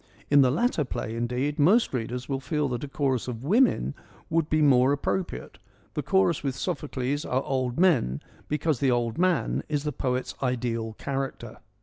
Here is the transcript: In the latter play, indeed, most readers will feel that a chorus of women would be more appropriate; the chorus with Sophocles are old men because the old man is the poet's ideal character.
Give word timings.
In 0.31 0.41
the 0.41 0.49
latter 0.49 0.83
play, 0.83 1.15
indeed, 1.15 1.59
most 1.59 1.93
readers 1.93 2.27
will 2.27 2.39
feel 2.39 2.67
that 2.69 2.83
a 2.83 2.87
chorus 2.87 3.27
of 3.27 3.43
women 3.43 3.93
would 4.31 4.49
be 4.49 4.59
more 4.63 4.91
appropriate; 4.91 5.59
the 5.93 6.01
chorus 6.01 6.41
with 6.41 6.55
Sophocles 6.55 7.23
are 7.23 7.43
old 7.43 7.79
men 7.79 8.19
because 8.47 8.79
the 8.79 8.89
old 8.89 9.19
man 9.19 9.61
is 9.69 9.83
the 9.83 9.91
poet's 9.91 10.33
ideal 10.41 10.93
character. 10.93 11.59